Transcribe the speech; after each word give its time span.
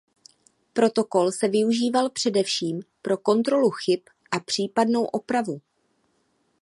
Protokol 0.73 1.31
se 1.31 1.47
využíval 1.47 2.09
především 2.09 2.79
pro 3.01 3.17
kontrolu 3.17 3.69
chyb 3.69 3.99
a 4.31 4.39
případnou 4.39 5.03
opravu. 5.03 5.61